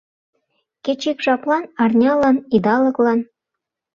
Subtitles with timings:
[0.83, 3.19] Кеч ик жаплан, арнялан, идалыклан.